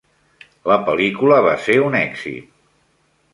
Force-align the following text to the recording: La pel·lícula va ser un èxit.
La 0.71 0.77
pel·lícula 0.87 1.37
va 1.49 1.53
ser 1.67 1.75
un 1.89 1.99
èxit. 2.01 2.49